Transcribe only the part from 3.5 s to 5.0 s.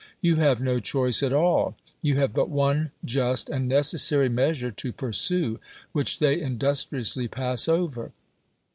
necessary measure to